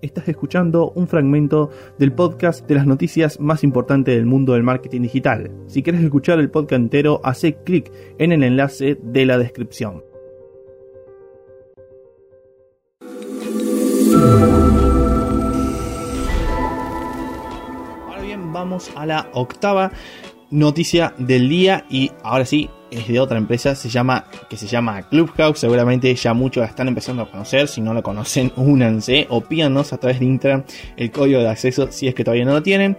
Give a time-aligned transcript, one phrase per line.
[0.00, 5.02] Estás escuchando un fragmento del podcast de las noticias más importantes del mundo del marketing
[5.02, 5.50] digital.
[5.66, 10.04] Si quieres escuchar el podcast entero, hace clic en el enlace de la descripción.
[18.06, 19.90] Ahora bien, vamos a la octava
[20.50, 25.02] noticia del día y ahora sí es de otra empresa se llama que se llama
[25.08, 29.42] Clubhouse seguramente ya muchos la están empezando a conocer si no lo conocen únanse o
[29.42, 30.64] pídanos a través de Instagram
[30.96, 32.96] el código de acceso si es que todavía no lo tienen.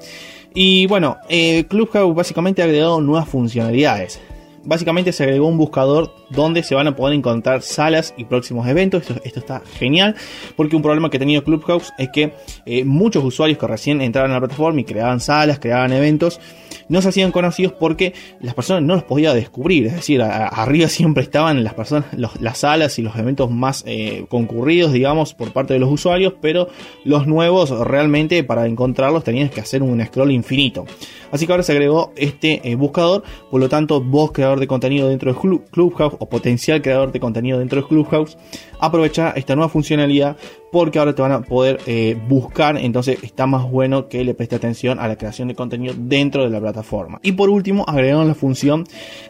[0.54, 4.20] Y bueno eh, Clubhouse básicamente ha agregado nuevas funcionalidades
[4.70, 9.04] básicamente se agregó un buscador donde se van a poder encontrar salas y próximos eventos.
[9.24, 10.16] Esto, está genial
[10.56, 12.34] porque un problema que ha tenido Clubhouse es que
[12.68, 16.40] eh, muchos usuarios que recién entraban a la plataforma y creaban salas, creaban eventos,
[16.88, 19.88] no se hacían conocidos porque las personas no los podían descubrir.
[19.88, 24.94] Es decir, arriba siempre estaban las personas, las salas y los eventos más eh, concurridos,
[24.94, 26.70] digamos, por parte de los usuarios, pero
[27.04, 30.86] los nuevos realmente para encontrarlos tenías que hacer un scroll infinito.
[31.32, 35.10] Así que ahora se agregó este eh, buscador, por lo tanto, vos creador de contenido
[35.10, 35.40] dentro de
[35.72, 38.38] Clubhouse o potencial creador de contenido dentro de Clubhouse,
[38.80, 40.38] aprovecha esta nueva funcionalidad
[40.72, 44.56] porque ahora te van a poder eh, buscar, entonces está más bueno que le preste
[44.56, 47.20] atención a la creación de contenido dentro de la plataforma.
[47.24, 48.86] Y por último, agregaron la función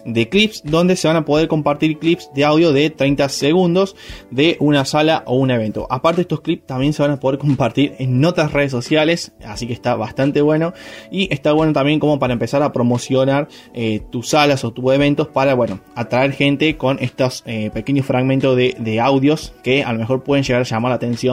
[0.05, 3.95] de clips, donde se van a poder compartir clips de audio de 30 segundos
[4.31, 5.87] de una sala o un evento.
[5.89, 9.73] Aparte, estos clips también se van a poder compartir en otras redes sociales, así que
[9.73, 10.73] está bastante bueno.
[11.11, 15.27] Y está bueno también como para empezar a promocionar eh, tus salas o tus eventos
[15.27, 19.99] para, bueno, atraer gente con estos eh, pequeños fragmentos de, de audios que a lo
[19.99, 21.28] mejor pueden llegar a llamar la atención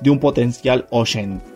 [0.00, 1.55] de un potencial oyente.